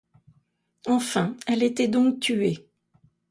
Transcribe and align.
Enfin, 0.87 1.35
elle 1.45 1.61
était 1.61 1.87
donc 1.87 2.21
tuée! 2.21 2.67